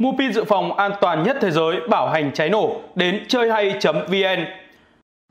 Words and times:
Mua 0.00 0.12
pin 0.18 0.32
dự 0.32 0.44
phòng 0.44 0.76
an 0.76 0.92
toàn 1.00 1.22
nhất 1.22 1.36
thế 1.40 1.50
giới 1.50 1.76
bảo 1.90 2.08
hành 2.08 2.32
cháy 2.34 2.50
nổ 2.50 2.80
đến 2.94 3.24
chơi 3.28 3.50
hay.vn. 3.50 4.44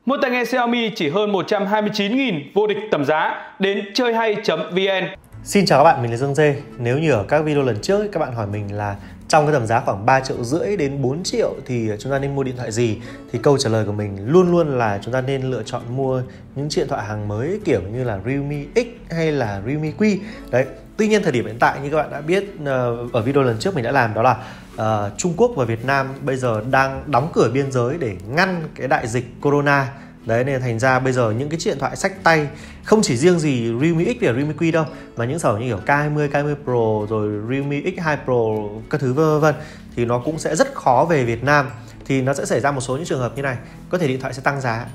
Mua 0.06 0.18
tai 0.22 0.32
nghe 0.32 0.46
Xiaomi 0.46 0.92
chỉ 0.96 1.10
hơn 1.10 1.32
129.000 1.32 2.42
vô 2.54 2.68
địch 2.68 2.78
tầm 2.92 3.06
giá 3.06 3.52
đến 3.60 3.86
chơi 3.94 4.14
hay.vn. 4.14 5.06
Xin 5.44 5.66
chào 5.66 5.80
các 5.80 5.84
bạn, 5.84 6.02
mình 6.02 6.12
là 6.12 6.18
Dương 6.18 6.36
Dê. 6.36 6.56
Nếu 6.78 6.98
như 6.98 7.12
ở 7.12 7.26
các 7.28 7.44
video 7.44 7.64
lần 7.64 7.82
trước 7.82 8.08
các 8.12 8.20
bạn 8.20 8.34
hỏi 8.34 8.48
mình 8.48 8.76
là 8.76 8.96
trong 9.28 9.46
cái 9.46 9.54
tầm 9.54 9.66
giá 9.66 9.80
khoảng 9.80 10.06
3 10.06 10.20
triệu 10.20 10.44
rưỡi 10.44 10.78
đến 10.78 11.02
4 11.02 11.24
triệu 11.24 11.54
thì 11.66 11.90
chúng 12.00 12.12
ta 12.12 12.20
nên 12.20 12.36
mua 12.36 12.44
điện 12.44 12.58
thoại 12.58 12.72
gì 12.72 12.98
thì 13.32 13.40
câu 13.44 13.58
trả 13.58 13.70
lời 13.70 13.86
của 13.86 13.92
mình 13.92 14.18
luôn 14.28 14.52
luôn 14.52 14.78
là 14.78 15.00
chúng 15.02 15.14
ta 15.14 15.22
nên 15.22 15.42
lựa 15.42 15.64
chọn 15.64 15.82
mua 15.90 16.22
những 16.56 16.70
điện 16.76 16.88
thoại 16.90 17.06
hàng 17.06 17.28
mới 17.28 17.60
kiểu 17.66 17.82
như 17.94 18.04
là 18.04 18.20
Realme 18.26 18.64
X 18.76 18.88
hay 19.10 19.32
là 19.32 19.62
Realme 19.66 19.92
Q. 19.98 20.18
Đấy, 20.52 20.66
Tuy 20.98 21.08
nhiên 21.08 21.24
thời 21.24 21.32
điểm 21.32 21.46
hiện 21.46 21.60
tại 21.60 21.80
như 21.84 21.90
các 21.90 21.98
bạn 21.98 22.12
đã 22.12 22.22
biết 22.22 22.44
ờ, 22.66 23.08
ở 23.14 23.22
video 23.22 23.44
lần 23.44 23.60
trước 23.60 23.76
mình 23.76 23.84
đã 23.84 23.92
làm 23.92 24.14
đó 24.14 24.22
là 24.22 24.38
uh, 24.76 25.18
Trung 25.18 25.34
Quốc 25.38 25.52
và 25.56 25.66
Việt 25.66 25.86
Nam 25.86 26.08
bây 26.22 26.38
giờ 26.38 26.64
đang 26.72 27.04
đóng 27.12 27.30
cửa 27.34 27.52
biên 27.54 27.72
giới 27.72 27.98
để 27.98 28.16
ngăn 28.30 28.64
cái 28.76 28.88
đại 28.88 29.08
dịch 29.08 29.26
corona. 29.42 29.88
Đấy 30.26 30.44
nên 30.44 30.62
thành 30.62 30.80
ra 30.80 31.00
bây 31.00 31.14
giờ 31.14 31.32
những 31.32 31.50
cái 31.50 31.60
chiếc 31.60 31.70
điện 31.70 31.80
thoại 31.80 31.96
sách 31.96 32.24
tay 32.24 32.48
không 32.84 33.02
chỉ 33.02 33.18
riêng 33.18 33.40
gì 33.40 33.74
Realme 33.82 34.06
X 34.06 34.18
và 34.22 34.34
Realme 34.34 34.54
Q 34.58 34.72
đâu 34.72 34.86
mà 35.18 35.26
những 35.26 35.40
sản 35.40 35.54
phẩm 35.54 35.62
như 35.62 35.68
kiểu 35.68 35.80
K20, 35.86 36.30
K20 36.30 36.56
Pro 36.64 37.16
rồi 37.16 37.30
Realme 37.50 37.76
X2 37.76 38.18
Pro 38.26 38.70
các 38.90 39.02
thứ 39.02 39.14
vân 39.14 39.40
vân 39.40 39.56
thì 39.96 40.06
nó 40.06 40.20
cũng 40.20 40.40
sẽ 40.40 40.56
rất 40.56 40.74
khó 40.74 41.08
về 41.10 41.24
Việt 41.24 41.44
Nam. 41.44 41.70
Thì 42.06 42.22
nó 42.22 42.34
sẽ 42.34 42.46
xảy 42.46 42.60
ra 42.60 42.72
một 42.72 42.82
số 42.82 42.96
những 42.96 43.06
trường 43.06 43.20
hợp 43.20 43.34
như 43.36 43.42
này 43.42 43.58
có 43.90 43.98
thể 43.98 44.08
điện 44.08 44.22
thoại 44.22 44.34
sẽ 44.34 44.42
tăng 44.42 44.62
giá 44.62 44.86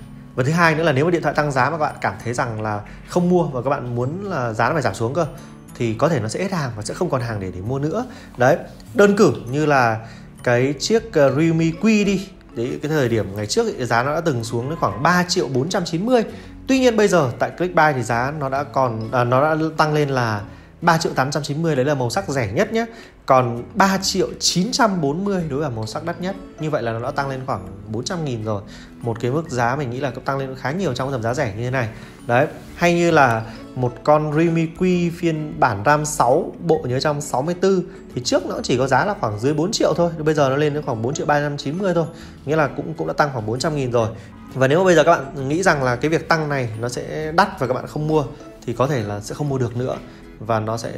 và 0.40 0.44
thứ 0.44 0.52
hai 0.52 0.74
nữa 0.74 0.82
là 0.82 0.92
nếu 0.92 1.04
mà 1.04 1.10
điện 1.10 1.22
thoại 1.22 1.34
tăng 1.34 1.52
giá 1.52 1.64
mà 1.64 1.70
các 1.70 1.78
bạn 1.78 1.94
cảm 2.00 2.14
thấy 2.24 2.34
rằng 2.34 2.62
là 2.62 2.80
không 3.08 3.28
mua 3.28 3.44
và 3.44 3.62
các 3.62 3.70
bạn 3.70 3.94
muốn 3.94 4.30
là 4.30 4.52
giá 4.52 4.68
nó 4.68 4.72
phải 4.72 4.82
giảm 4.82 4.94
xuống 4.94 5.14
cơ 5.14 5.26
thì 5.74 5.94
có 5.94 6.08
thể 6.08 6.20
nó 6.20 6.28
sẽ 6.28 6.42
hết 6.42 6.52
hàng 6.52 6.70
và 6.76 6.82
sẽ 6.82 6.94
không 6.94 7.10
còn 7.10 7.20
hàng 7.20 7.40
để 7.40 7.50
để 7.54 7.60
mua 7.60 7.78
nữa. 7.78 8.06
Đấy 8.36 8.56
đơn 8.95 9.16
cử 9.16 9.32
như 9.50 9.66
là 9.66 9.98
cái 10.42 10.74
chiếc 10.78 11.12
ờ, 11.12 11.30
Realme 11.30 11.64
Q 11.64 12.04
đi. 12.04 12.28
Đấy 12.54 12.78
cái 12.82 12.88
thời 12.88 13.08
điểm 13.08 13.36
ngày 13.36 13.46
trước 13.46 13.66
thì 13.78 13.84
giá 13.84 14.02
nó 14.02 14.15
đã 14.15 14.20
từng 14.20 14.45
xuống 14.45 14.70
đến 14.70 14.78
khoảng 14.78 15.02
3 15.02 15.24
triệu 15.28 15.48
490 15.48 16.23
tuy 16.66 16.78
nhiên 16.78 16.96
bây 16.96 17.09
giờ 17.09 17.30
tại 17.38 17.50
Clickbuy 17.50 17.93
thì 17.95 18.02
giá 18.02 18.32
nó 18.38 18.48
đã 18.48 18.62
còn 18.62 19.10
à, 19.12 19.24
nó 19.24 19.43
đã 19.43 19.65
tăng 19.76 19.95
lên 19.95 20.09
là 20.09 20.40
3 20.82 20.98
triệu 20.98 21.12
890 21.12 21.76
đấy 21.76 21.84
là 21.84 21.95
màu 21.95 22.10
sắc 22.10 22.28
rẻ 22.28 22.52
nhất 22.52 22.73
nhé 22.73 22.86
còn 23.26 23.62
3 23.74 23.98
triệu 24.02 24.28
940 24.38 25.45
đối 25.50 25.60
với 25.60 25.70
màu 25.70 25.87
sắc 25.87 26.04
đắt 26.04 26.20
nhất. 26.20 26.37
Như 26.60 26.70
vậy 26.70 26.82
là 26.82 26.92
nó 26.92 26.98
đã 26.98 27.10
tăng 27.10 27.28
lên 27.28 27.40
khoảng 27.46 27.66
400 27.92 28.24
nghìn 28.24 28.45
rồi. 28.45 28.62
Một 29.00 29.20
cái 29.20 29.30
mức 29.30 29.50
giá 29.50 29.76
mình 29.76 29.90
nghĩ 29.90 30.00
là 30.00 30.10
cũng 30.10 30.24
tăng 30.24 30.38
lên 30.38 30.54
khá 30.54 30.70
nhiều 30.70 30.95
trong 30.95 31.12
tầm 31.12 31.22
giá 31.22 31.34
rẻ 31.34 31.54
như 31.56 31.64
thế 31.64 31.70
này. 31.70 31.88
Đấy, 32.26 32.46
hay 32.74 32.95
như 32.95 33.10
là 33.10 33.42
một 33.74 33.95
con 34.04 34.32
Realme 34.32 34.66
Q 34.78 35.10
phiên 35.18 35.60
bản 35.60 35.82
RAM 35.87 36.04
6 36.04 36.52
bộ 36.60 36.80
nhớ 36.88 37.00
trong 37.00 37.20
64 37.20 37.82
thì 38.15 38.22
trước 38.24 38.46
nó 38.46 38.54
chỉ 38.62 38.78
có 38.78 38.87
giá 38.87 39.04
là 39.04 39.15
khoảng 39.20 39.40
dưới 39.40 39.54
4 39.54 39.72
triệu 39.72 39.94
thôi. 39.96 40.10
Bây 40.18 40.34
giờ 40.34 40.48
nó 40.48 40.56
lên 40.56 40.74
đến 40.74 40.82
khoảng 40.82 41.02
4 41.02 41.15
triệu 41.15 41.26
390 41.26 41.94
thôi. 41.94 42.06
Nghĩa 42.46 42.56
là 42.56 42.66
cũng 42.66 42.94
cũng 42.94 43.06
đã 43.06 43.12
tăng 43.12 43.30
khoảng 43.32 43.46
400 43.46 43.76
nghìn 43.76 43.90
rồi. 43.90 44.09
Và 44.54 44.68
nếu 44.68 44.78
mà 44.78 44.84
bây 44.84 44.94
giờ 44.94 45.04
các 45.04 45.10
bạn 45.10 45.48
nghĩ 45.48 45.62
rằng 45.62 45.82
là 45.82 45.96
cái 45.96 46.09
việc 46.09 46.28
tăng 46.28 46.48
này 46.48 46.68
nó 46.80 46.88
sẽ 46.88 47.32
đắt 47.32 47.60
và 47.60 47.66
các 47.66 47.74
bạn 47.74 47.87
không 47.87 48.09
mua, 48.09 48.24
thì 48.66 48.72
có 48.72 48.87
thể 48.87 49.02
là 49.02 49.20
sẽ 49.20 49.34
không 49.34 49.48
mua 49.48 49.59
được 49.59 49.76
nữa 49.76 49.96
và 50.41 50.60
nó 50.60 50.77
sẽ 50.77 50.93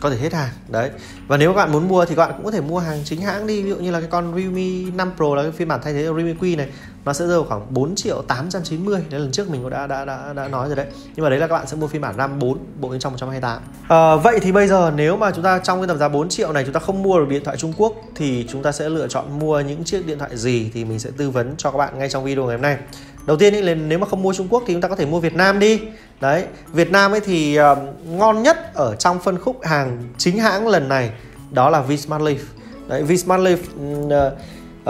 có 0.00 0.10
thể 0.10 0.16
hết 0.16 0.32
hàng. 0.32 0.52
Đấy. 0.68 0.90
Và 1.26 1.36
nếu 1.36 1.52
các 1.52 1.56
bạn 1.56 1.72
muốn 1.72 1.88
mua 1.88 2.04
thì 2.04 2.14
các 2.14 2.26
bạn 2.26 2.34
cũng 2.36 2.44
có 2.44 2.50
thể 2.50 2.60
mua 2.60 2.78
hàng 2.78 3.00
chính 3.04 3.20
hãng 3.20 3.46
đi. 3.46 3.62
Ví 3.62 3.70
dụ 3.70 3.76
như 3.76 3.90
là 3.90 4.00
cái 4.00 4.08
con 4.08 4.32
Realme 4.36 4.90
5 4.94 5.12
Pro 5.16 5.34
là 5.34 5.42
cái 5.42 5.52
phiên 5.52 5.68
bản 5.68 5.80
thay 5.82 5.92
thế 5.92 6.02
Realme 6.02 6.32
Q 6.32 6.56
này 6.56 6.68
nó 7.04 7.12
sẽ 7.12 7.26
rơi 7.26 7.36
vào 7.36 7.44
khoảng 7.48 7.74
4 7.74 7.94
triệu 7.94 8.22
890 8.22 9.02
đấy 9.10 9.20
lần 9.20 9.32
trước 9.32 9.50
mình 9.50 9.62
cũng 9.62 9.70
đã 9.70 9.86
đã 9.86 10.04
đã 10.04 10.32
đã 10.32 10.48
nói 10.48 10.66
rồi 10.68 10.76
đấy. 10.76 10.86
Nhưng 11.16 11.24
mà 11.24 11.30
đấy 11.30 11.38
là 11.38 11.46
các 11.46 11.54
bạn 11.54 11.66
sẽ 11.66 11.76
mua 11.76 11.86
phiên 11.86 12.00
bản 12.00 12.14
RAM 12.16 12.38
4 12.38 12.58
bộ 12.80 12.88
bên 12.88 13.00
trong 13.00 13.12
128 13.12 13.52
à, 13.52 13.62
ờ, 13.88 14.18
vậy 14.18 14.38
thì 14.42 14.52
bây 14.52 14.68
giờ 14.68 14.92
nếu 14.96 15.16
mà 15.16 15.30
chúng 15.30 15.44
ta 15.44 15.58
trong 15.58 15.80
cái 15.80 15.88
tầm 15.88 15.98
giá 15.98 16.08
4 16.08 16.28
triệu 16.28 16.52
này 16.52 16.64
chúng 16.64 16.72
ta 16.72 16.80
không 16.80 17.02
mua 17.02 17.18
được 17.18 17.28
điện 17.28 17.44
thoại 17.44 17.56
Trung 17.56 17.72
Quốc 17.76 17.94
thì 18.14 18.46
chúng 18.48 18.62
ta 18.62 18.72
sẽ 18.72 18.88
lựa 18.88 19.08
chọn 19.08 19.38
mua 19.38 19.60
những 19.60 19.84
chiếc 19.84 20.06
điện 20.06 20.18
thoại 20.18 20.36
gì 20.36 20.70
thì 20.74 20.84
mình 20.84 20.98
sẽ 20.98 21.10
tư 21.16 21.30
vấn 21.30 21.54
cho 21.56 21.70
các 21.70 21.78
bạn 21.78 21.98
ngay 21.98 22.08
trong 22.08 22.24
video 22.24 22.44
ngày 22.44 22.56
hôm 22.56 22.62
nay 22.62 22.76
đầu 23.26 23.36
tiên 23.36 23.54
ý, 23.54 23.62
là 23.62 23.74
nếu 23.74 23.98
mà 23.98 24.06
không 24.06 24.22
mua 24.22 24.34
Trung 24.34 24.48
Quốc 24.50 24.62
thì 24.66 24.74
chúng 24.74 24.80
ta 24.80 24.88
có 24.88 24.96
thể 24.96 25.06
mua 25.06 25.20
Việt 25.20 25.34
Nam 25.34 25.58
đi. 25.58 25.80
Đấy 26.20 26.44
Việt 26.72 26.90
Nam 26.90 27.12
ấy 27.12 27.20
thì 27.20 27.58
uh, 27.60 27.78
ngon 28.10 28.42
nhất 28.42 28.74
ở 28.74 28.96
trong 28.96 29.18
phân 29.18 29.38
khúc 29.38 29.62
hàng 29.62 30.02
chính 30.18 30.38
hãng 30.38 30.68
lần 30.68 30.88
này 30.88 31.10
đó 31.50 31.70
là 31.70 31.80
Vsmart 31.80 32.22
Leaf. 32.22 32.38
Đấy 32.88 33.02
Vsmart 33.02 33.42
Leaf 33.42 33.56
uh, 34.06 34.32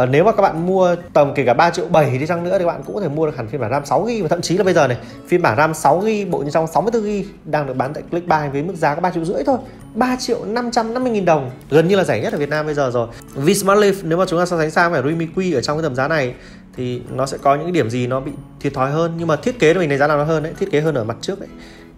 uh, 0.03 0.09
nếu 0.11 0.25
mà 0.25 0.33
các 0.33 0.43
bạn 0.43 0.67
mua 0.67 0.97
tầm 1.13 1.35
kể 1.35 1.45
cả 1.45 1.55
3 1.55 1.71
triệu 1.71 1.87
7 1.89 2.19
đi 2.19 2.27
chăng 2.27 2.45
nữa 2.45 2.59
thì 2.59 2.65
các 2.65 2.67
bạn 2.67 2.83
cũng 2.87 2.95
có 2.95 3.01
thể 3.01 3.09
mua 3.09 3.27
được 3.27 3.37
hẳn 3.37 3.49
phiên 3.49 3.61
bản 3.61 3.71
RAM 3.71 3.87
6 3.87 4.03
GB 4.03 4.09
và 4.23 4.29
thậm 4.29 4.41
chí 4.41 4.57
là 4.57 4.65
bây 4.65 4.75
giờ 4.75 4.89
này 4.89 4.99
phiên 5.29 5.43
bản 5.43 5.57
RAM 5.57 5.75
6 5.75 5.99
GB 5.99 6.31
bộ 6.31 6.39
như 6.39 6.51
trong 6.51 6.67
64 6.67 7.03
GB 7.03 7.09
đang 7.45 7.67
được 7.67 7.77
bán 7.77 7.95
tại 7.95 8.03
Clickbuy 8.11 8.49
với 8.53 8.63
mức 8.63 8.75
giá 8.77 8.95
có 8.95 9.01
3 9.01 9.11
triệu 9.11 9.25
rưỡi 9.25 9.45
thôi. 9.45 9.59
3 9.95 10.17
triệu 10.21 10.45
550 10.45 11.13
nghìn 11.13 11.25
đồng 11.25 11.51
gần 11.71 11.89
như 11.89 11.97
là 11.97 12.05
rẻ 12.05 12.21
nhất 12.21 12.33
ở 12.33 12.39
Việt 12.39 12.49
Nam 12.49 12.67
bây 12.67 12.75
giờ 12.75 12.91
rồi. 12.91 13.09
Vsmart 13.35 13.81
Leaf 13.81 13.95
nếu 14.03 14.19
mà 14.19 14.25
chúng 14.29 14.39
ta 14.39 14.47
so 14.47 14.59
sánh 14.59 14.71
sang 14.71 14.93
với 14.93 15.03
Realme 15.03 15.27
Q 15.37 15.55
ở 15.55 15.61
trong 15.61 15.77
cái 15.77 15.83
tầm 15.83 15.95
giá 15.95 16.09
này 16.09 16.35
thì 16.77 17.03
nó 17.11 17.27
sẽ 17.27 17.39
có 17.43 17.55
những 17.55 17.73
điểm 17.73 17.91
gì 17.91 18.07
nó 18.07 18.21
bị 18.21 18.33
thiệt 18.61 18.75
thòi 18.75 18.91
hơn. 18.91 19.15
Nhưng 19.19 19.29
mà 19.29 19.37
thiết 19.37 19.59
kế 19.59 19.75
mình 19.75 19.89
đánh 19.89 19.99
giá 19.99 20.07
là 20.07 20.17
nó 20.17 20.25
hơn 20.25 20.43
đấy 20.43 20.53
thiết 20.59 20.71
kế 20.71 20.81
hơn 20.81 20.95
ở 20.95 21.05
mặt 21.05 21.17
trước 21.21 21.41
đấy. 21.41 21.49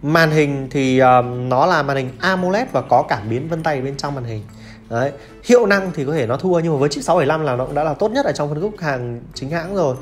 Màn 0.01 0.31
hình 0.31 0.67
thì 0.71 0.99
um, 0.99 1.49
nó 1.49 1.65
là 1.65 1.83
màn 1.83 1.97
hình 1.97 2.09
AMOLED 2.19 2.67
và 2.71 2.81
có 2.81 3.03
cảm 3.09 3.29
biến 3.29 3.47
vân 3.47 3.63
tay 3.63 3.81
bên 3.81 3.97
trong 3.97 4.15
màn 4.15 4.23
hình. 4.23 4.43
Đấy 4.89 5.11
hiệu 5.43 5.65
năng 5.65 5.91
thì 5.93 6.05
có 6.05 6.13
thể 6.13 6.27
nó 6.27 6.37
thua 6.37 6.59
nhưng 6.59 6.73
mà 6.73 6.79
với 6.79 6.89
chip 6.89 7.03
675 7.03 7.45
là 7.45 7.55
nó 7.55 7.65
cũng 7.65 7.75
đã 7.75 7.83
là 7.83 7.93
tốt 7.93 8.11
nhất 8.11 8.25
ở 8.25 8.31
trong 8.31 8.49
phân 8.49 8.61
khúc 8.61 8.79
hàng 8.79 9.21
chính 9.33 9.49
hãng 9.49 9.75
rồi 9.75 9.95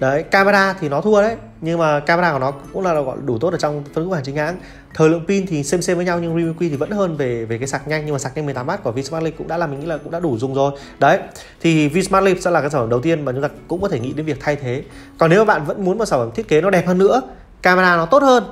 đấy 0.00 0.22
camera 0.22 0.72
thì 0.80 0.88
nó 0.88 1.00
thua 1.00 1.22
đấy 1.22 1.36
nhưng 1.60 1.78
mà 1.78 2.00
camera 2.00 2.32
của 2.32 2.38
nó 2.38 2.50
cũng 2.72 2.82
là 2.82 3.00
gọi 3.00 3.16
đủ 3.24 3.38
tốt 3.38 3.52
ở 3.52 3.58
trong 3.58 3.84
phân 3.94 4.04
khúc 4.04 4.14
hàng 4.14 4.22
chính 4.24 4.36
hãng. 4.36 4.56
Thời 4.94 5.08
lượng 5.08 5.24
pin 5.28 5.46
thì 5.46 5.62
xem 5.62 5.82
xem 5.82 5.96
với 5.96 6.06
nhau 6.06 6.18
nhưng 6.18 6.34
Realme 6.34 6.52
Q 6.52 6.70
thì 6.70 6.76
vẫn 6.76 6.90
hơn 6.90 7.16
về 7.16 7.44
về 7.44 7.58
cái 7.58 7.68
sạc 7.68 7.88
nhanh 7.88 8.06
nhưng 8.06 8.12
mà 8.12 8.18
sạc 8.18 8.36
nhanh 8.36 8.46
18W 8.46 8.76
của 8.82 8.92
Vsmart 8.92 9.24
Link 9.24 9.38
cũng 9.38 9.48
đã 9.48 9.56
là 9.56 9.66
mình 9.66 9.80
nghĩ 9.80 9.86
là 9.86 9.98
cũng 9.98 10.12
đã 10.12 10.20
đủ 10.20 10.38
dùng 10.38 10.54
rồi. 10.54 10.72
Đấy 10.98 11.18
thì 11.60 11.88
Vsmart 11.88 12.24
Link 12.24 12.42
sẽ 12.42 12.50
là 12.50 12.60
cái 12.60 12.70
sản 12.70 12.80
phẩm 12.80 12.90
đầu 12.90 13.00
tiên 13.00 13.24
mà 13.24 13.32
chúng 13.32 13.42
ta 13.42 13.48
cũng 13.68 13.82
có 13.82 13.88
thể 13.88 14.00
nghĩ 14.00 14.12
đến 14.12 14.26
việc 14.26 14.36
thay 14.40 14.56
thế. 14.56 14.82
Còn 15.18 15.30
nếu 15.30 15.44
mà 15.44 15.54
bạn 15.54 15.64
vẫn 15.66 15.84
muốn 15.84 15.98
một 15.98 16.04
sản 16.04 16.18
phẩm 16.18 16.30
thiết 16.34 16.48
kế 16.48 16.60
nó 16.60 16.70
đẹp 16.70 16.86
hơn 16.86 16.98
nữa 16.98 17.22
camera 17.62 17.96
nó 17.96 18.06
tốt 18.06 18.22
hơn 18.22 18.44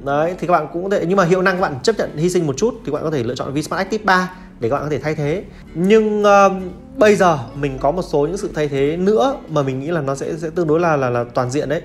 đấy 0.00 0.34
thì 0.38 0.46
các 0.46 0.52
bạn 0.52 0.66
cũng 0.72 0.82
có 0.82 0.90
thể 0.90 1.04
nhưng 1.08 1.16
mà 1.16 1.24
hiệu 1.24 1.42
năng 1.42 1.54
các 1.54 1.60
bạn 1.60 1.78
chấp 1.82 1.98
nhận 1.98 2.16
hy 2.16 2.30
sinh 2.30 2.46
một 2.46 2.56
chút 2.56 2.74
thì 2.74 2.82
các 2.86 2.92
bạn 2.92 3.02
có 3.02 3.10
thể 3.10 3.22
lựa 3.22 3.34
chọn 3.34 3.54
Vsmart 3.54 3.78
Active 3.78 4.04
3 4.04 4.30
để 4.60 4.68
các 4.68 4.76
bạn 4.76 4.84
có 4.84 4.90
thể 4.90 4.98
thay 4.98 5.14
thế. 5.14 5.44
Nhưng 5.74 6.22
uh, 6.22 6.52
bây 7.00 7.16
giờ 7.16 7.38
mình 7.54 7.78
có 7.78 7.90
một 7.90 8.02
số 8.02 8.26
những 8.26 8.36
sự 8.36 8.50
thay 8.54 8.68
thế 8.68 8.96
nữa 8.96 9.36
mà 9.48 9.62
mình 9.62 9.80
nghĩ 9.80 9.90
là 9.90 10.00
nó 10.00 10.14
sẽ 10.14 10.36
sẽ 10.36 10.50
tương 10.50 10.66
đối 10.66 10.80
là 10.80 10.96
là, 10.96 11.10
là 11.10 11.24
toàn 11.34 11.50
diện 11.50 11.68
đấy. 11.68 11.82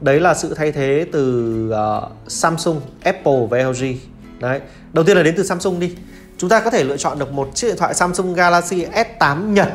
Đấy 0.00 0.20
là 0.20 0.34
sự 0.34 0.54
thay 0.54 0.72
thế 0.72 1.06
từ 1.12 1.70
uh, 1.70 2.12
Samsung, 2.28 2.80
Apple 3.02 3.46
và 3.50 3.58
LG 3.58 3.84
đấy 4.40 4.60
đầu 4.92 5.04
tiên 5.04 5.16
là 5.16 5.22
đến 5.22 5.34
từ 5.36 5.42
Samsung 5.42 5.80
đi. 5.80 5.96
Chúng 6.38 6.50
ta 6.50 6.60
có 6.60 6.70
thể 6.70 6.84
lựa 6.84 6.96
chọn 6.96 7.18
được 7.18 7.32
một 7.32 7.50
chiếc 7.54 7.68
điện 7.68 7.76
thoại 7.76 7.94
Samsung 7.94 8.34
Galaxy 8.34 8.86
S8 8.86 9.52
Nhật 9.52 9.68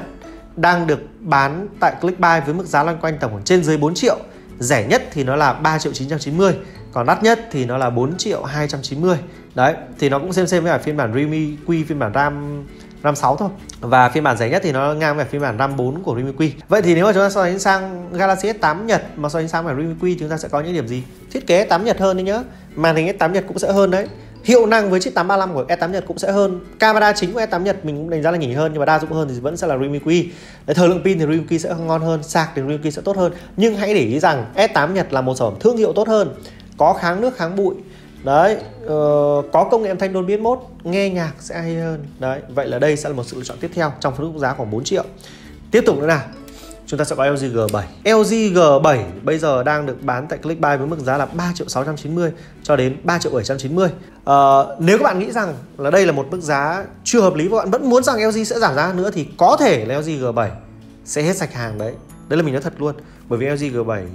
đang 0.55 0.87
được 0.87 0.99
bán 1.19 1.67
tại 1.79 1.95
Clickbuy 2.01 2.39
với 2.45 2.53
mức 2.53 2.65
giá 2.65 2.83
loanh 2.83 2.97
quanh 2.97 3.17
tầm 3.19 3.31
khoảng 3.31 3.43
trên 3.43 3.63
dưới 3.63 3.77
4 3.77 3.93
triệu. 3.93 4.17
Rẻ 4.59 4.87
nhất 4.87 5.03
thì 5.11 5.23
nó 5.23 5.35
là 5.35 5.53
3 5.53 5.79
triệu 5.79 5.93
990 5.93 6.53
còn 6.91 7.05
đắt 7.05 7.23
nhất 7.23 7.47
thì 7.51 7.65
nó 7.65 7.77
là 7.77 7.89
4 7.89 8.17
triệu 8.17 8.43
290 8.43 9.17
đấy 9.55 9.75
thì 9.99 10.09
nó 10.09 10.19
cũng 10.19 10.33
xem 10.33 10.47
xem 10.47 10.63
với 10.63 10.71
cả 10.71 10.77
phiên 10.77 10.97
bản 10.97 11.13
Realme 11.13 11.37
Q 11.37 11.85
phiên 11.87 11.99
bản 11.99 12.11
RAM 12.15 12.65
RAM 13.03 13.15
6 13.15 13.35
thôi. 13.35 13.49
Và 13.79 14.09
phiên 14.09 14.23
bản 14.23 14.37
rẻ 14.37 14.49
nhất 14.49 14.61
thì 14.65 14.71
nó 14.71 14.93
ngang 14.93 15.17
với 15.17 15.25
phiên 15.25 15.41
bản 15.41 15.57
RAM 15.57 15.77
4 15.77 16.03
của 16.03 16.15
Realme 16.15 16.33
Q. 16.37 16.49
Vậy 16.69 16.81
thì 16.81 16.95
nếu 16.95 17.05
mà 17.05 17.13
chúng 17.13 17.21
ta 17.21 17.29
so 17.29 17.43
sánh 17.43 17.59
sang 17.59 18.09
Galaxy 18.13 18.51
S8 18.51 18.85
Nhật 18.85 19.03
mà 19.15 19.29
so 19.29 19.39
sánh 19.39 19.47
sang 19.47 19.65
với 19.65 19.75
Realme 19.75 19.95
Q 20.01 20.15
chúng 20.19 20.29
ta 20.29 20.37
sẽ 20.37 20.47
có 20.47 20.61
những 20.61 20.73
điểm 20.73 20.87
gì? 20.87 21.03
Thiết 21.31 21.47
kế 21.47 21.65
S8 21.65 21.83
Nhật 21.83 21.99
hơn 21.99 22.17
đấy 22.17 22.23
nhá. 22.23 22.39
Màn 22.75 22.95
hình 22.95 23.07
S8 23.07 23.31
Nhật 23.31 23.43
cũng 23.47 23.59
sẽ 23.59 23.71
hơn 23.71 23.91
đấy. 23.91 24.07
Hiệu 24.43 24.65
năng 24.65 24.91
với 24.91 24.99
chiếc 24.99 25.15
835 25.15 25.55
của 25.55 25.75
S8 25.75 25.91
Nhật 25.91 26.03
cũng 26.07 26.17
sẽ 26.17 26.31
hơn. 26.31 26.59
Camera 26.79 27.13
chính 27.13 27.33
của 27.33 27.39
S8 27.39 27.61
Nhật 27.61 27.85
mình 27.85 27.97
cũng 27.97 28.09
đánh 28.09 28.23
giá 28.23 28.31
là 28.31 28.37
nhỉnh 28.37 28.55
hơn 28.55 28.71
nhưng 28.73 28.79
mà 28.79 28.85
đa 28.85 28.99
dụng 28.99 29.11
hơn 29.11 29.27
thì 29.29 29.39
vẫn 29.39 29.57
sẽ 29.57 29.67
là 29.67 29.77
Realme 29.77 29.99
Q. 29.99 30.25
Đấy, 30.65 30.75
thời 30.75 30.89
lượng 30.89 31.01
pin 31.03 31.19
thì 31.19 31.25
Realme 31.25 31.45
Q 31.49 31.57
sẽ 31.57 31.73
ngon 31.79 32.01
hơn 32.01 32.23
sạc 32.23 32.49
thì 32.55 32.61
Realme 32.61 32.83
Q 32.83 32.89
sẽ 32.89 33.01
tốt 33.01 33.17
hơn. 33.17 33.33
Nhưng 33.57 33.75
hãy 33.75 33.93
để 33.93 34.01
ý 34.01 34.19
rằng 34.19 34.45
S8 34.55 34.93
Nhật 34.93 35.13
là 35.13 35.21
một 35.21 35.35
sản 35.35 35.49
phẩm 35.51 35.59
thương 35.59 35.77
hiệu 35.77 35.93
tốt 35.93 36.07
hơn 36.07 36.35
có 36.77 36.93
kháng 36.93 37.21
nước 37.21 37.37
kháng 37.37 37.55
bụi 37.55 37.75
đấy 38.23 38.55
uh, 38.83 39.45
có 39.53 39.67
công 39.71 39.83
nghệ 39.83 39.89
âm 39.89 39.97
thanh 39.97 40.13
Dolby 40.13 40.33
Atmos 40.33 40.59
nghe 40.83 41.09
nhạc 41.09 41.33
sẽ 41.39 41.61
hay 41.61 41.75
hơn. 41.75 42.05
Đấy 42.19 42.41
vậy 42.55 42.67
là 42.67 42.79
đây 42.79 42.97
sẽ 42.97 43.09
là 43.09 43.15
một 43.15 43.23
sự 43.23 43.37
lựa 43.37 43.43
chọn 43.43 43.57
tiếp 43.61 43.71
theo 43.73 43.91
trong 43.99 44.15
phân 44.15 44.31
khúc 44.31 44.41
giá 44.41 44.53
khoảng 44.53 44.71
4 44.71 44.83
triệu. 44.83 45.03
Tiếp 45.71 45.83
tục 45.85 45.97
nữa 45.99 46.07
nào. 46.07 46.21
Chúng 46.85 46.97
ta 46.97 47.03
sẽ 47.03 47.15
có 47.15 47.25
LG 47.25 47.55
G7 47.55 47.83
LG 48.03 48.57
G7 48.57 49.03
bây 49.23 49.37
giờ 49.37 49.63
đang 49.63 49.85
được 49.85 50.03
bán 50.03 50.27
tại 50.27 50.39
Clickbuy 50.39 50.77
với 50.77 50.87
mức 50.87 50.99
giá 50.99 51.17
là 51.17 51.25
3 51.25 51.51
triệu 51.55 51.67
690 51.67 52.31
cho 52.63 52.75
đến 52.75 52.97
3 53.03 53.19
triệu 53.19 53.31
790 53.31 53.85
uh, 53.85 53.91
ờ, 54.23 54.75
nếu 54.79 54.97
các 54.97 55.03
bạn 55.03 55.19
nghĩ 55.19 55.31
rằng 55.31 55.53
là 55.77 55.91
đây 55.91 56.05
là 56.05 56.11
một 56.11 56.27
mức 56.31 56.41
giá 56.41 56.85
chưa 57.03 57.21
hợp 57.21 57.35
lý 57.35 57.47
và 57.47 57.57
bạn 57.57 57.71
vẫn 57.71 57.89
muốn 57.89 58.03
rằng 58.03 58.29
LG 58.29 58.43
sẽ 58.45 58.59
giảm 58.59 58.75
giá 58.75 58.93
nữa 58.93 59.09
thì 59.13 59.27
có 59.37 59.57
thể 59.59 59.85
là 59.85 59.99
LG 59.99 60.05
G7 60.05 60.49
sẽ 61.05 61.21
hết 61.21 61.37
sạch 61.37 61.53
hàng 61.53 61.77
đấy. 61.77 61.93
Đấy 62.27 62.37
là 62.37 62.43
mình 62.43 62.53
nói 62.53 62.61
thật 62.61 62.73
luôn 62.77 62.95
bởi 63.29 63.39
vì 63.39 63.49
LG 63.49 63.77
G7 63.77 64.05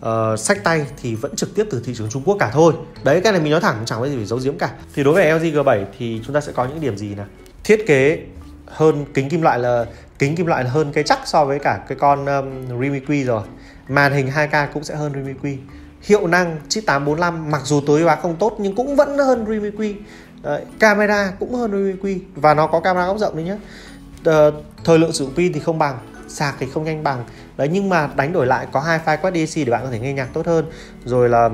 uh, 0.00 0.38
sách 0.38 0.64
tay 0.64 0.86
thì 1.02 1.14
vẫn 1.14 1.36
trực 1.36 1.54
tiếp 1.54 1.66
từ 1.70 1.82
thị 1.84 1.94
trường 1.96 2.08
Trung 2.10 2.22
Quốc 2.24 2.36
cả 2.40 2.50
thôi. 2.52 2.72
Đấy 3.04 3.20
cái 3.20 3.32
này 3.32 3.42
mình 3.42 3.52
nói 3.52 3.60
thẳng 3.60 3.82
chẳng 3.84 4.00
có 4.00 4.08
gì 4.08 4.16
phải 4.16 4.26
giấu 4.26 4.38
giếm 4.44 4.58
cả. 4.58 4.70
Thì 4.94 5.04
đối 5.04 5.14
với 5.14 5.32
LG 5.32 5.56
G7 5.56 5.84
thì 5.98 6.20
chúng 6.24 6.34
ta 6.34 6.40
sẽ 6.40 6.52
có 6.52 6.64
những 6.64 6.80
điểm 6.80 6.96
gì 6.96 7.14
nào? 7.14 7.26
Thiết 7.64 7.86
kế 7.86 8.18
hơn 8.66 9.04
kính 9.14 9.28
kim 9.28 9.42
loại 9.42 9.58
là 9.58 9.86
kính 10.18 10.36
kim 10.36 10.46
loại 10.46 10.64
là 10.64 10.70
hơn 10.70 10.92
cái 10.92 11.04
chắc 11.04 11.18
so 11.24 11.44
với 11.44 11.58
cả 11.58 11.80
cái 11.88 11.98
con 11.98 12.26
um, 12.26 12.80
Realme 12.80 13.00
Q 13.06 13.24
rồi. 13.24 13.42
Màn 13.88 14.12
hình 14.12 14.30
2K 14.34 14.66
cũng 14.72 14.84
sẽ 14.84 14.94
hơn 14.96 15.12
Realme 15.12 15.34
Q. 15.42 15.56
Hiệu 16.02 16.26
năng 16.26 16.60
chip 16.68 16.86
845 16.86 17.50
mặc 17.50 17.62
dù 17.64 17.80
tối 17.86 18.02
hóa 18.02 18.16
không 18.16 18.36
tốt 18.36 18.56
nhưng 18.58 18.74
cũng 18.74 18.96
vẫn 18.96 19.18
hơn 19.18 19.44
Realme 19.48 19.70
Q. 19.70 19.94
Đấy, 20.42 20.62
camera 20.78 21.32
cũng 21.38 21.54
hơn 21.54 21.70
Realme 21.70 21.94
Q. 22.02 22.18
Và 22.34 22.54
nó 22.54 22.66
có 22.66 22.80
camera 22.80 23.06
góc 23.06 23.18
rộng 23.18 23.36
đấy 23.36 23.44
nhé 23.44 23.52
uh, 23.52 24.24
ờ, 24.24 24.52
thời 24.84 24.98
lượng 24.98 25.12
sử 25.12 25.24
dụng 25.24 25.34
pin 25.34 25.52
thì 25.52 25.60
không 25.60 25.78
bằng 25.78 25.98
sạc 26.28 26.56
thì 26.58 26.66
không 26.66 26.84
nhanh 26.84 27.02
bằng. 27.02 27.24
Đấy 27.56 27.68
nhưng 27.72 27.88
mà 27.88 28.10
đánh 28.16 28.32
đổi 28.32 28.46
lại 28.46 28.66
có 28.72 28.80
hai 28.80 29.00
file 29.04 29.16
quát 29.16 29.30
DC 29.30 29.56
để 29.56 29.70
bạn 29.70 29.84
có 29.84 29.90
thể 29.90 29.98
nghe 29.98 30.12
nhạc 30.12 30.28
tốt 30.32 30.46
hơn. 30.46 30.64
Rồi 31.04 31.28
là 31.28 31.50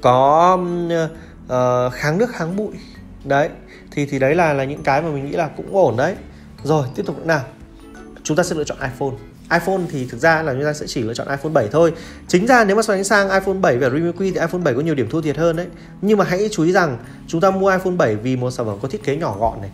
có 0.00 0.58
uh, 1.46 1.92
kháng 1.92 2.18
nước 2.18 2.30
kháng 2.30 2.56
bụi. 2.56 2.72
Đấy 3.24 3.48
thì 3.90 4.06
thì 4.06 4.18
đấy 4.18 4.34
là 4.34 4.52
là 4.52 4.64
những 4.64 4.82
cái 4.82 5.02
mà 5.02 5.08
mình 5.08 5.24
nghĩ 5.24 5.32
là 5.32 5.48
cũng 5.56 5.76
ổn 5.76 5.96
đấy. 5.96 6.14
Rồi 6.62 6.86
tiếp 6.94 7.02
tục 7.06 7.26
nào. 7.26 7.40
Chúng 8.22 8.36
ta 8.36 8.42
sẽ 8.42 8.56
lựa 8.56 8.64
chọn 8.64 8.78
iPhone. 8.80 9.18
iPhone 9.50 9.80
thì 9.90 10.06
thực 10.06 10.18
ra 10.18 10.42
là 10.42 10.52
chúng 10.52 10.64
ta 10.64 10.72
sẽ 10.72 10.86
chỉ 10.86 11.02
lựa 11.02 11.14
chọn 11.14 11.28
iPhone 11.28 11.52
7 11.52 11.68
thôi. 11.72 11.92
Chính 12.28 12.46
ra 12.46 12.64
nếu 12.64 12.76
mà 12.76 12.82
so 12.82 12.94
sánh 12.94 13.04
sang 13.04 13.30
iPhone 13.30 13.54
7 13.54 13.78
và 13.78 13.88
Realme 13.88 14.10
Q 14.10 14.18
thì 14.18 14.40
iPhone 14.40 14.60
7 14.64 14.74
có 14.74 14.80
nhiều 14.80 14.94
điểm 14.94 15.10
thua 15.10 15.20
thiệt 15.20 15.36
hơn 15.36 15.56
đấy. 15.56 15.66
Nhưng 16.02 16.18
mà 16.18 16.24
hãy 16.24 16.48
chú 16.52 16.64
ý 16.64 16.72
rằng 16.72 16.98
chúng 17.26 17.40
ta 17.40 17.50
mua 17.50 17.70
iPhone 17.70 17.96
7 17.96 18.16
vì 18.16 18.36
một 18.36 18.50
sản 18.50 18.66
phẩm 18.66 18.78
có 18.82 18.88
thiết 18.88 19.04
kế 19.04 19.16
nhỏ 19.16 19.36
gọn 19.38 19.60
này 19.60 19.70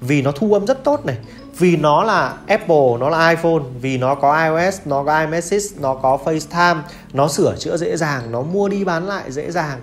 Vì 0.00 0.22
nó 0.22 0.32
thu 0.32 0.52
âm 0.52 0.66
rất 0.66 0.84
tốt 0.84 1.06
này 1.06 1.18
vì 1.58 1.76
nó 1.76 2.04
là 2.04 2.36
Apple, 2.46 2.98
nó 3.00 3.10
là 3.10 3.30
iPhone 3.30 3.62
Vì 3.80 3.98
nó 3.98 4.14
có 4.14 4.44
iOS, 4.44 4.80
nó 4.84 5.04
có 5.04 5.20
iMessage, 5.20 5.64
nó 5.80 5.94
có 5.94 6.18
FaceTime 6.24 6.80
Nó 7.12 7.28
sửa 7.28 7.56
chữa 7.58 7.76
dễ 7.76 7.96
dàng, 7.96 8.32
nó 8.32 8.42
mua 8.42 8.68
đi 8.68 8.84
bán 8.84 9.06
lại 9.06 9.32
dễ 9.32 9.50
dàng. 9.50 9.80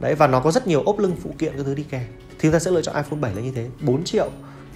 Đấy 0.00 0.14
và 0.14 0.26
nó 0.26 0.40
có 0.40 0.50
rất 0.50 0.66
nhiều 0.66 0.82
ốp 0.86 0.98
lưng 0.98 1.16
phụ 1.22 1.30
kiện 1.38 1.52
các 1.56 1.62
thứ 1.66 1.74
đi 1.74 1.82
kèm 1.82 2.02
Thì 2.30 2.38
chúng 2.42 2.52
ta 2.52 2.58
sẽ 2.58 2.70
lựa 2.70 2.82
chọn 2.82 2.94
iPhone 2.96 3.20
7 3.20 3.34
là 3.34 3.42
như 3.42 3.52
thế 3.54 3.66
4 3.80 4.04
triệu 4.04 4.30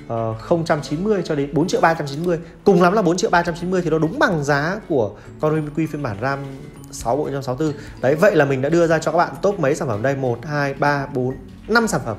ờ, 0.08 0.34
uh, 0.54 0.66
090 0.66 1.22
cho 1.24 1.34
đến 1.34 1.50
4 1.54 1.68
triệu 1.68 1.80
390 1.80 2.38
cùng 2.64 2.82
lắm 2.82 2.92
là 2.92 3.02
4 3.02 3.16
triệu 3.16 3.30
390 3.30 3.82
thì 3.82 3.90
nó 3.90 3.98
đúng 3.98 4.18
bằng 4.18 4.44
giá 4.44 4.80
của 4.88 5.10
con 5.40 5.52
Realme 5.52 5.70
Q 5.76 5.86
phiên 5.86 6.02
bản 6.02 6.16
RAM 6.22 6.38
6 6.90 7.16
bộ 7.16 7.24
164 7.24 7.72
đấy 8.00 8.14
vậy 8.14 8.36
là 8.36 8.44
mình 8.44 8.62
đã 8.62 8.68
đưa 8.68 8.86
ra 8.86 8.98
cho 8.98 9.12
các 9.12 9.18
bạn 9.18 9.32
top 9.42 9.60
mấy 9.60 9.74
sản 9.74 9.88
phẩm 9.88 10.02
đây? 10.02 10.16
1 10.16 10.38
2 10.44 10.74
3 10.74 11.06
4 11.14 11.34
5 11.68 11.88
sản 11.88 12.00
phẩm 12.04 12.16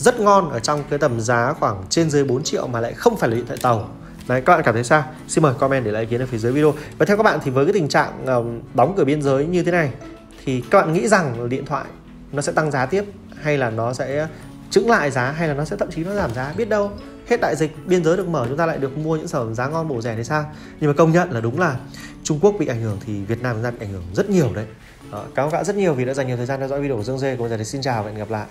rất 0.00 0.20
ngon 0.20 0.50
ở 0.50 0.58
trong 0.58 0.82
cái 0.90 0.98
tầm 0.98 1.20
giá 1.20 1.52
khoảng 1.52 1.82
trên 1.88 2.10
dưới 2.10 2.24
4 2.24 2.42
triệu 2.42 2.66
mà 2.66 2.80
lại 2.80 2.92
không 2.92 3.16
phải 3.16 3.30
là 3.30 3.36
điện 3.36 3.46
thoại 3.46 3.58
tàu 3.62 3.88
Đấy, 4.28 4.40
các 4.40 4.52
bạn 4.56 4.62
cảm 4.64 4.74
thấy 4.74 4.84
sao? 4.84 5.04
Xin 5.28 5.42
mời 5.42 5.54
comment 5.58 5.84
để 5.84 5.90
lại 5.90 6.02
ý 6.02 6.08
kiến 6.08 6.20
ở 6.20 6.26
phía 6.26 6.38
dưới 6.38 6.52
video. 6.52 6.74
Và 6.98 7.06
theo 7.06 7.16
các 7.16 7.22
bạn 7.22 7.38
thì 7.44 7.50
với 7.50 7.64
cái 7.64 7.72
tình 7.72 7.88
trạng 7.88 8.26
um, 8.26 8.60
đóng 8.74 8.94
cửa 8.96 9.04
biên 9.04 9.22
giới 9.22 9.46
như 9.46 9.62
thế 9.62 9.72
này 9.72 9.90
thì 10.44 10.62
các 10.70 10.80
bạn 10.80 10.92
nghĩ 10.92 11.08
rằng 11.08 11.48
điện 11.48 11.66
thoại 11.66 11.84
nó 12.32 12.42
sẽ 12.42 12.52
tăng 12.52 12.70
giá 12.70 12.86
tiếp 12.86 13.04
hay 13.42 13.58
là 13.58 13.70
nó 13.70 13.92
sẽ 13.92 14.26
chững 14.70 14.90
lại 14.90 15.10
giá 15.10 15.30
hay 15.30 15.48
là 15.48 15.54
nó 15.54 15.64
sẽ 15.64 15.76
thậm 15.76 15.90
chí 15.90 16.04
nó 16.04 16.14
giảm 16.14 16.34
giá 16.34 16.52
biết 16.56 16.68
đâu 16.68 16.90
hết 17.28 17.40
đại 17.40 17.56
dịch 17.56 17.76
biên 17.86 18.04
giới 18.04 18.16
được 18.16 18.28
mở 18.28 18.46
chúng 18.48 18.56
ta 18.56 18.66
lại 18.66 18.78
được 18.78 18.98
mua 18.98 19.16
những 19.16 19.28
sản 19.28 19.40
phẩm 19.40 19.54
giá 19.54 19.66
ngon 19.66 19.88
bổ 19.88 20.00
rẻ 20.00 20.16
thì 20.16 20.24
sao 20.24 20.44
nhưng 20.80 20.90
mà 20.90 20.94
công 20.96 21.12
nhận 21.12 21.30
là 21.30 21.40
đúng 21.40 21.60
là 21.60 21.76
Trung 22.22 22.38
Quốc 22.42 22.54
bị 22.58 22.66
ảnh 22.66 22.80
hưởng 22.80 22.98
thì 23.06 23.24
Việt 23.24 23.42
Nam 23.42 23.56
chúng 23.56 23.64
ta 23.64 23.70
bị 23.70 23.78
ảnh 23.80 23.92
hưởng 23.92 24.04
rất 24.14 24.30
nhiều 24.30 24.48
đấy 24.54 24.66
Đó, 25.12 25.24
cảm 25.34 25.46
ơn 25.46 25.50
các 25.50 25.58
bạn 25.58 25.64
rất 25.64 25.76
nhiều 25.76 25.94
vì 25.94 26.04
đã 26.04 26.14
dành 26.14 26.26
nhiều 26.26 26.36
thời 26.36 26.46
gian 26.46 26.58
theo 26.58 26.68
dõi 26.68 26.80
video 26.80 26.96
của 26.96 27.02
Dương 27.02 27.18
Dê. 27.18 27.30
Còn 27.30 27.38
bây 27.38 27.48
giờ 27.48 27.56
thì 27.56 27.64
xin 27.64 27.82
chào 27.82 28.02
và 28.02 28.10
hẹn 28.10 28.18
gặp 28.18 28.30
lại. 28.30 28.46